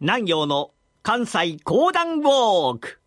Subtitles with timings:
[0.00, 0.72] 南陽の
[1.04, 2.98] 関西講談ウォーク。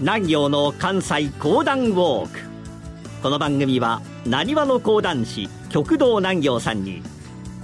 [0.00, 2.40] 南陽の関西講談ウォーク。
[3.22, 7.02] この番組はなにわの講談師極道南陽さんに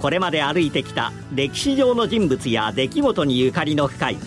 [0.01, 4.17] これまで歩いてきた歴史上の人物や出来事にゆかりの深い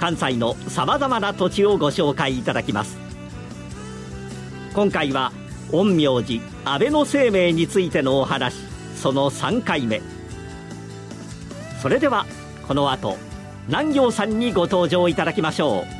[0.00, 2.98] 関西のさまざまな土地をご紹介いただきます
[4.74, 5.30] 今回は
[5.70, 8.56] 陰陽師安倍の生命についてのお話
[8.96, 10.02] その3回目
[11.80, 12.26] それでは
[12.66, 13.16] この後
[13.68, 15.99] 南陽さんにご登場いただきましょう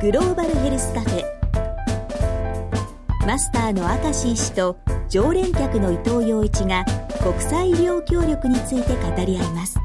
[0.00, 1.24] グローバルヘルスカフェ。
[3.26, 4.78] マスターの明石医師と
[5.10, 6.86] 常連客の伊藤洋一が
[7.22, 9.78] 国際医療協力について語り合います。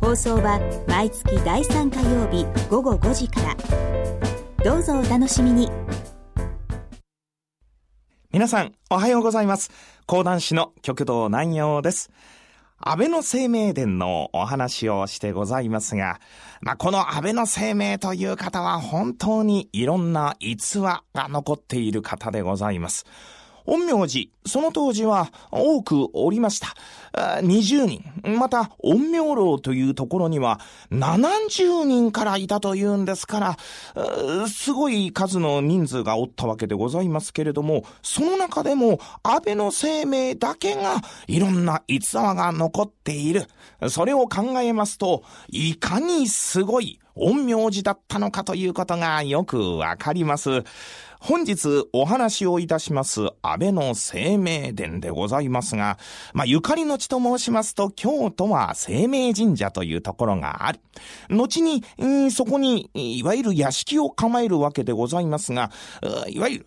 [0.00, 3.54] 放送は毎月第3火曜日午後5時から。
[4.64, 5.70] どうぞお楽しみに。
[8.32, 9.70] 皆さんおはようございます。
[10.06, 12.10] 講談師の極道南陽です。
[12.78, 16.20] 安倍の生命伝のお話をしてございますが、
[16.60, 23.06] まあ、この安倍の生命という方は本当にいろんな逸話が残っている方でございます。
[23.66, 26.68] 陰陽師、その当時は多くおりました。
[27.16, 28.04] 20人、
[28.38, 33.56] また陰陽楼というところには70人からいたというんですから、
[34.48, 43.46] すごい数の人数がおったわけでございますけれども、その中でも安倍の生命だけがいろんな逸話が残っている。
[43.88, 50.64] それを考えますと、いかにすごい陰陽師だったのかということがよくわかります。
[51.26, 55.98] 本日お話をいたします安倍の生命殿でございますが、
[56.34, 60.78] まあ、ゆかりの地と申しますと、京都は生命神社というところがある。
[61.28, 61.82] 後に、
[62.30, 65.72] そこに、いわゆる屋敷を構えるわけでございますが、
[66.28, 66.66] いわゆる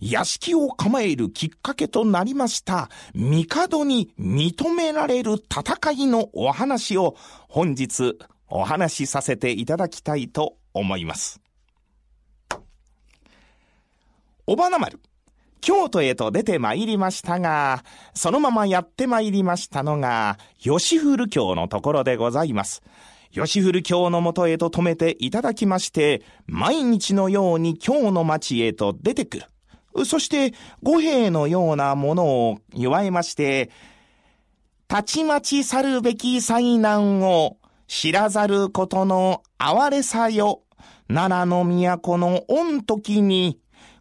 [0.00, 7.16] 屋敷を構えるきっかけとなりました、帝に認められる戦いのお話を
[7.50, 8.16] 本日
[8.48, 11.42] お話しさせていただきたいと思います。
[14.46, 15.00] 小花丸、
[15.60, 17.84] 京都へと出て参りましたが、
[18.14, 22.82] そのままやって参りましたのが、吉古京のところでございます。
[23.32, 29.38] 吉古京のもとへと止めていただきまして、毎日のように京の町へと出てく
[29.94, 30.04] る。
[30.04, 30.52] そして、
[30.82, 33.70] 五兵のようなものを言わえまして、
[34.88, 40.62] たちまち去るべき災難を知らざることの哀れさよ。
[41.08, 43.58] 奈良の都の御時に、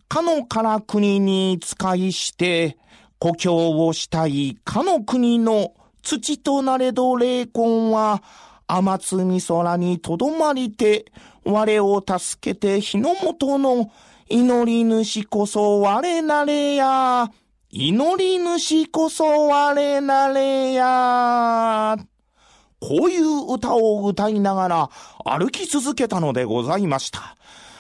[0.10, 2.78] かのから国に使いして、
[3.20, 8.24] 故郷をしたいかの国の土となれど霊魂は、
[8.68, 11.12] 天津み空にとどまりて、
[11.46, 13.92] 我を助けて日の元の
[14.28, 17.32] 祈り主こそ我なれや。
[17.70, 21.98] 祈り主こそ我なれや。
[22.80, 24.90] こういう歌を歌いながら
[25.24, 27.36] 歩き続けたのでございました。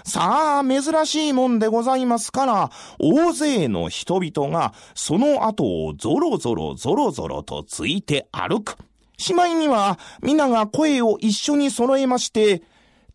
[0.09, 8.75] さあ、珍しいもんでございますから、大勢の人々がその後をゾロゾロゾロゾロとついて歩く。
[9.17, 12.63] しまいには皆が声を一緒に揃えまして、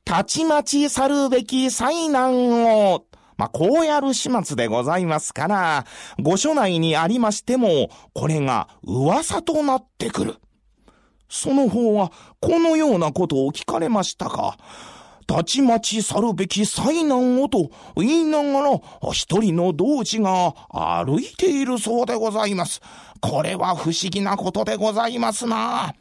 [0.04, 3.06] たちまち去るべき災難を、
[3.37, 5.87] まあ、こうやる始末でございますから、
[6.22, 10.37] 御所内にありましても、これが噂となってくる。
[11.28, 14.56] その方は、このようなことを聞かれましたか？
[15.27, 18.81] たちまち去るべき災難をと言いながら、
[19.12, 22.81] 一人の同志が歩いているそうでございます。
[23.21, 25.95] これは不思議なことでございますな。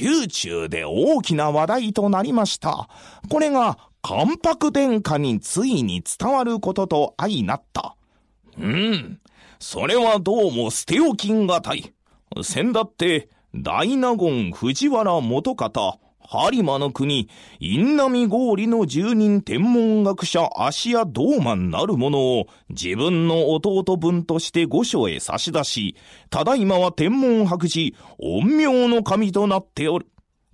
[0.00, 2.88] 宮中で大きな話題となりました。
[3.28, 7.96] これが関白殿下についに伝わることと相なった。
[8.58, 9.20] うん。
[9.58, 11.92] それはどうも捨て置きんがたい。
[12.42, 17.28] 先だって、大納言藤原元方、播磨の国、
[17.60, 25.96] 印南郡の住人天文学者芦屋道満なる者を自分の弟分として御所へ差し出し、
[26.30, 30.06] ただいまは天文博士、陰陽の神となっておる。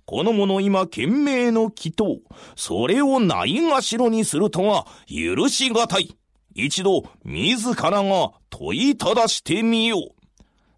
[0.05, 2.19] この者今懸命の祈祷、
[2.55, 6.17] それをないがしろにするとは許しがたい。
[6.55, 10.18] 一度自らが問いただしてみよう。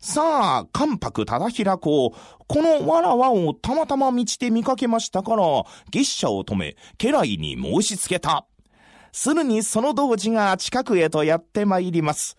[0.01, 2.15] さあ、関白忠平公、
[2.47, 5.43] このわらわをたまたま道で見かけましたから、
[5.91, 8.47] 月車を止め、家来に申し付けた。
[9.11, 12.35] するにその同時が近くへとやって参ります。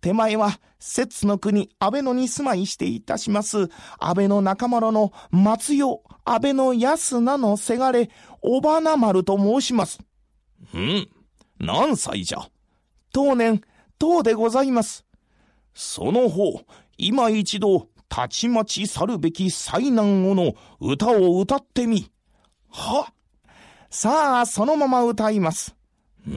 [0.00, 3.68] 手前は、摂津の国、安倍野に住まいしていたします、
[4.00, 10.00] 安倍の中丸の松代、安倍の安名のせがれ、小花丸と申します。
[10.74, 11.08] うん。
[11.60, 12.40] 何歳じゃ
[13.12, 13.60] 当年、
[14.00, 15.06] 当でございます。
[15.74, 16.62] その方、
[16.98, 22.10] 今一度、たちまち去るべき災難をの歌を歌ってみ。
[22.68, 23.10] は？
[23.88, 25.74] さあ、そのまま歌います。
[26.26, 26.34] うー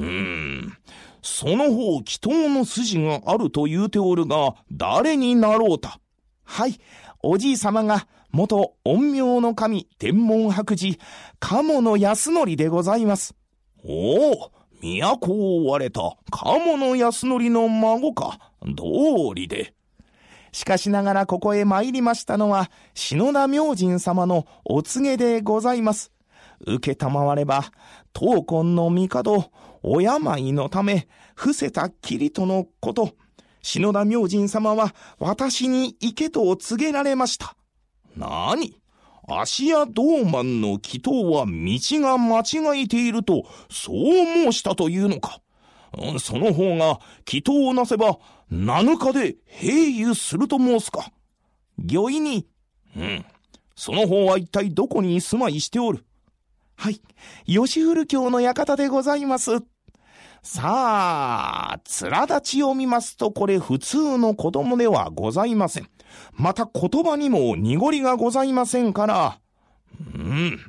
[0.68, 0.78] ん。
[1.22, 6.00] その方、祈祷の筋があると言うておるが、誰になろうた？
[6.46, 6.80] はい、
[7.22, 10.96] おじい様が、元陰陽の神、天文白寺、
[11.40, 13.36] 鴨の安則でございます。
[13.84, 14.52] おお、
[14.82, 18.54] 都を追われた鴨の安則の孫か。
[18.68, 19.74] 道理で。
[20.52, 26.12] しかしながらここへ参りましたのは、篠田明神様のお告げでございます。
[26.66, 27.66] 受けたまわれば、
[28.14, 29.52] 闘魂の帝、
[29.84, 33.16] お病のため、伏せたきりとのこと、
[33.62, 37.56] 篠田明神様は私に行けと告げられました。
[38.16, 38.80] なに
[39.28, 41.52] 足屋道満の祈祷は道
[42.00, 45.42] が間違えていると、そう申したというのか。
[46.20, 48.20] その方が祈祷をなせば、
[48.50, 49.76] 七日で平
[50.10, 51.12] 癒すると申すか。
[51.78, 52.48] 御意に。
[52.96, 53.26] うん。
[53.76, 56.06] その方は一体どこに住まいしておる
[56.78, 57.02] はい。
[57.46, 59.52] 吉古京の館でございます。
[60.44, 65.90] さあ、面立ちを見ますとこれ普通の子供ではございません。
[66.34, 69.40] また言葉にも濁りがございませんから、
[70.14, 70.60] うん。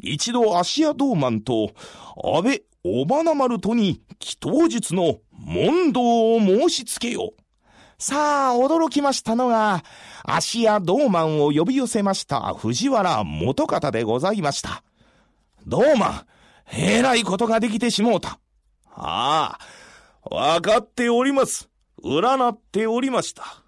[0.00, 1.70] 一度芦屋道満と
[2.16, 7.34] 安倍小花丸とに祈祷術の問答を申し付けよ。
[7.98, 9.84] さあ、驚きましたのが、
[10.24, 14.82] 芦屋道満を呼び寄せました藤原元方でございました。
[15.66, 16.26] 道満、
[16.72, 18.38] えらいことができてしもうた。
[18.94, 19.58] あ
[20.30, 21.68] あ、わかっております。
[22.02, 23.62] 占っておりました。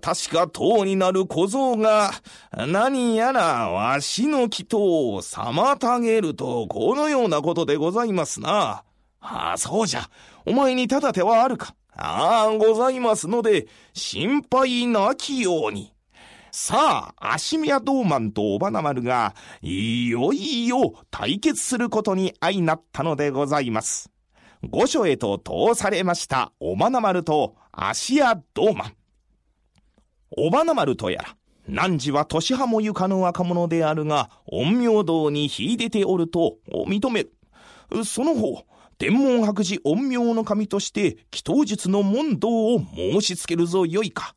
[0.00, 2.12] 確か塔になる小僧が、
[2.52, 8.84] 何やらわしの祈祷を妨げると、このようなことでございますな。
[9.20, 10.08] ああ、そうじゃ。
[10.46, 11.74] お前にただ手はあるか。
[11.94, 15.92] ああ、ございますので、心配なきように。
[16.52, 24.10] さあ、足宮道満と小花丸が、いよいよ対決することに相なったのでございます。
[24.68, 28.94] 御所へと通されました小花丸と芦屋道満。
[30.30, 31.36] 小花丸とやら、
[31.68, 36.56] 汝は年派もゆかぬ若者であるが、陰陽道に秀でておると
[36.88, 38.04] 認める。
[38.04, 38.64] その方、
[39.00, 44.34] 天文白寺陰陽の神として、祈祷術の問答を申し付けるぞよいか。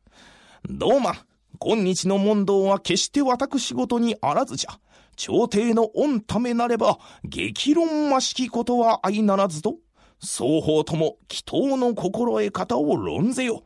[0.70, 1.16] どうま、
[1.60, 4.80] 今日の問答は決して私事にあらずじゃ。
[5.18, 9.76] 朝廷の御ためなれば、激論ましきことは相ならずと。
[10.22, 13.64] 双方とも祈祷の心得方を論ぜよ。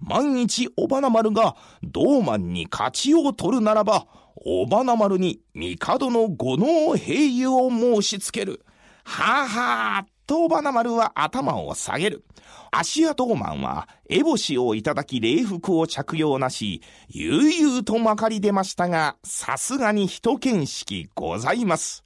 [0.00, 8.64] 万一小花丸が道満に勝ちを取るならば、小花丸に帝の五能平癒を申し付ける。
[9.04, 12.22] はあはあ、と小花丸は頭を下げる。
[12.70, 22.04] 足屋道満は、烏帽子をいただき礼服を着用なし、悠々とまかり出ましたが、さすがに一見識ございます。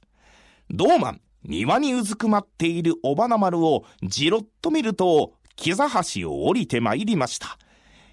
[0.69, 7.57] 道満、庭にうずくまっている小花丸をじろっと見ると、木座橋を降りて参りました。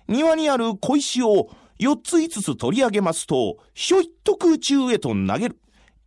[0.08, 5.60] 庭にある小石を4つ5つ取り上げますと、ひょいっと空中へと投げる。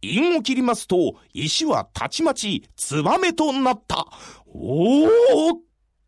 [0.07, 4.07] 陰を切りますと、石はたちまち、ツバメとなった。
[4.47, 5.07] おー
[5.55, 5.61] っ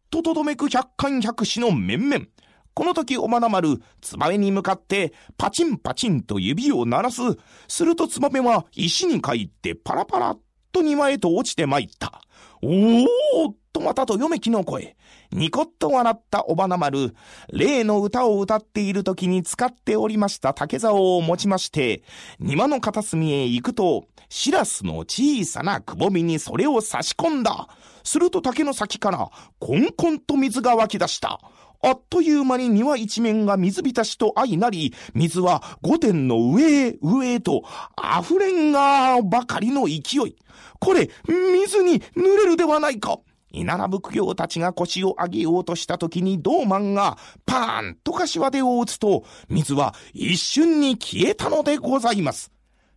[0.10, 2.26] ととどめく百貫百死の面々。
[2.74, 7.22] この時おまなまる、ツバメに向かって、パチンパチンと指を鳴らす。
[7.68, 10.40] するとツバメは石に帰ってパラパラっ
[10.74, 12.22] と庭へと落ちてまいった。
[12.62, 13.06] おー
[13.50, 14.96] っとまたとよめきの声。
[15.32, 17.14] ニコッと笑ったおばな丸。
[17.52, 22.02] 例の歌を歌っている時に使っておりました竹竿を持ちまして、
[22.40, 27.68] 庭の片隅へ行くと、シラスの小さなくぼみにそれを差し込んだ。
[28.06, 29.30] すると竹の先から、
[29.60, 31.42] コンコンと水が湧き出した。
[31.84, 37.64] あっという間に庭一面が水浸しと相なり、水は御殿の上へ上へと
[38.22, 40.38] 溢れんがばかりの勢い。
[40.80, 43.20] これ、水に濡れるではないか。
[43.56, 52.52] 稲並奉行たちが腰を上げようとした時にドーマンがパーンと柏手を打つと、水は一瞬に消えたのでございます。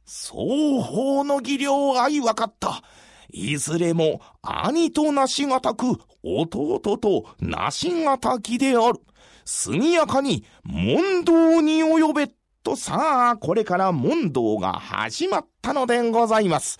[0.05, 0.35] 双
[0.83, 2.83] 方の技量相分かった。
[3.31, 9.01] いずれも兄となしがたく、弟となしがたきである。
[9.45, 12.31] 速やかに問答に及べ、
[12.63, 16.79] とさあ、これから問答が始まったのでございます。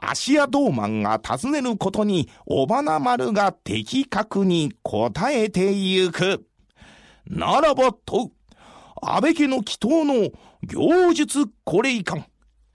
[0.00, 6.46] 芦屋道満が尋ねることに、尾花丸が的確に答えてゆく。
[7.26, 8.30] ならばと、
[9.00, 10.30] 安倍家の祈祷の
[10.62, 12.26] 行術これいかん。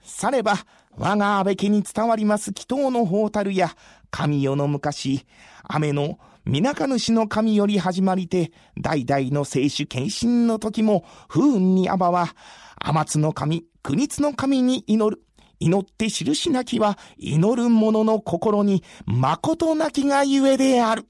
[0.02, 0.56] されば、
[0.98, 3.72] 我が安倍家に伝わります祈祷の宝樽や、
[4.10, 5.26] 神代の昔、
[5.64, 12.36] 雨の皆か主の神より始まりて、代々の聖主献身の時も、不運にあばは、
[12.80, 15.22] 天津の神、国津の神に祈る。
[15.62, 21.06] 祈って印なきは、祈る者の心に、誠なきがゆえである。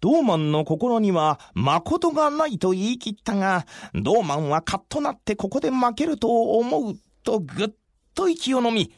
[0.00, 7.70] ドーマンの心には誠がないと言い切ったが、ドーマンはカッとなってここで負けると思うとぐっ
[8.14, 8.92] と息を飲み、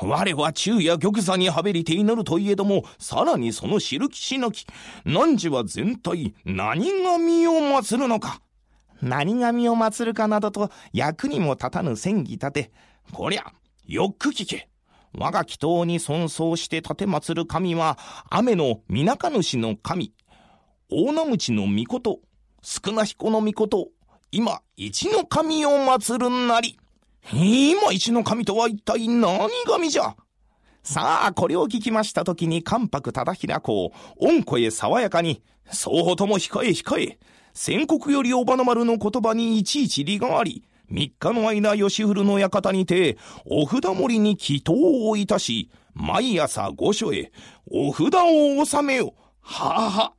[0.00, 4.64] 我は昼夜玉座にはべりて祈るといえども、さらにその知る気しなき、
[5.04, 8.40] 汝は全体何神を祀るのか。
[9.02, 12.72] 何神を祀るかなどと役にも立たぬ戦議立て、
[13.12, 13.52] こりゃ、
[13.86, 14.68] よく聞け。
[15.12, 17.98] 我が祈祷に尊崇して立て祀る神は、
[18.30, 20.12] 雨の皆か主の神、
[20.88, 22.20] 大名鞭の御事、
[22.62, 23.88] 少な彦の御事、
[24.30, 26.78] 今、一の神を祀るなり。
[27.32, 30.14] 今一の神とは一体何神じゃ？
[30.82, 37.18] さあ、これを聞きましたときに関白忠平公、恩子へ爽やかに、そうとも控え控え、
[37.52, 44.72] 宣国よりおばな丸の言葉にいちいち利があり、三日の間吉古の館にて、お札盛りに祈祷
[45.08, 47.32] をいたし、毎朝御所へ、
[47.70, 49.14] お札を納めよ。
[49.40, 50.12] はあは。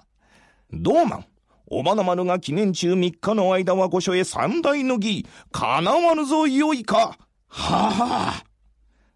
[0.72, 1.26] どうまん？
[1.68, 7.18] おばな丸が記念中三日の間は御所へ三代の儀、かなわぬぞよいか。
[7.48, 8.44] はあ。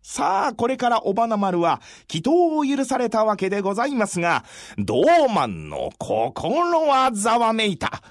[0.02, 4.46] さあ、これからおばな丸は、祈祷を許されたわけでございますが、
[4.78, 8.02] ドーマンの心はざわめいた。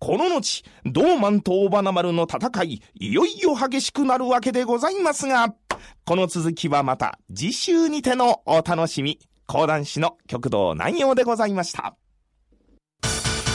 [0.00, 5.54] この後、ドーマンとおばな丸の戦い、いよいよ激しくなるわけでございますが、
[6.06, 9.18] この続きはまた次週にてのお楽しみ。
[9.46, 11.96] 講談師の極道南陽でございました。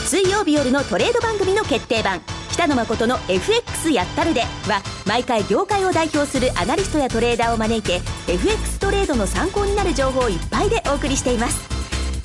[0.06, 2.20] 水曜日夜のトレード番組の決定版
[2.52, 8.00] 北野誠の FX やったるでは毎回業界を代表するアナリストやトレーダーを招いて
[8.32, 11.68] FX トレードの参考になる情報いっぱいでお送りしています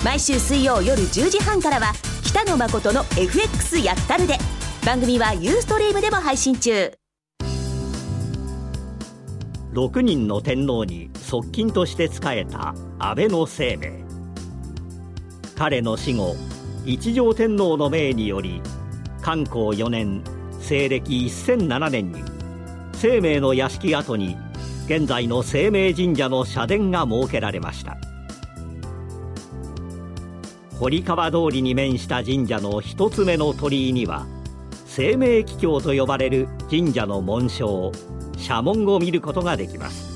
[0.04, 1.92] 毎週水曜夜10時半からは
[2.32, 4.38] 北野誠の FX やったるで。
[4.86, 6.90] 番組はユーストリームでも配信中。
[9.74, 14.02] 6人の天皇に側近として仕えた安倍の生命。
[15.58, 16.34] 彼の死後
[16.86, 18.62] 一条天皇の命により
[19.20, 20.24] 観光4年
[20.58, 22.22] 西暦1007年に
[22.94, 24.38] 生命の屋敷跡に
[24.86, 27.98] 現在の生命神社の社殿が設けられました。
[30.82, 34.26] 堀川通りに面した神社の一つ目の鳥居には
[34.84, 37.92] 生命桔梗と呼ばれる神社の紋章
[38.36, 40.10] 社紋を見ることができます。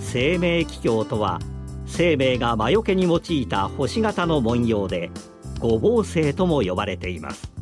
[0.00, 1.38] 生命桔梗とは
[1.84, 5.10] 生命が魔除けに用いた星型の文様で
[5.58, 7.52] 五芒星とも呼ばれています。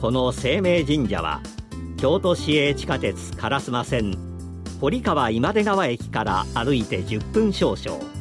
[0.00, 1.40] この生命神社は
[1.96, 4.18] 京都市営地下鉄烏丸線
[4.80, 8.15] 堀川今出川駅から歩いて10分少々。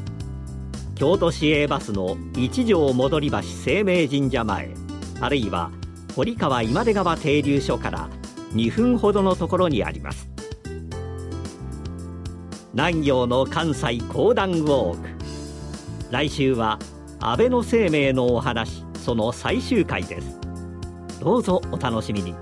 [0.96, 4.74] 京都市営バスの一条戻り橋生命神社前。
[5.20, 5.70] あるいは
[6.16, 8.10] 堀川今出川停留所から
[8.54, 10.30] 2分ほどのところにあります。
[12.74, 15.10] 南行の関西講談ウォーク。
[16.12, 16.80] 来週は
[17.20, 20.40] 安倍の生命のお話その最終回です。
[21.20, 22.34] どうぞお楽しみに。